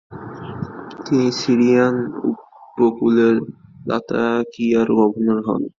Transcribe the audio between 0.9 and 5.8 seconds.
তিনি সিরিয়ান উপকূলের লাতাকিয়ার গভর্নর হন।